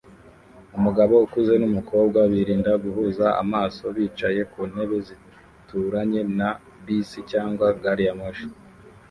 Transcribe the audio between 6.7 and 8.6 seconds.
bisi cyangwa gari ya moshi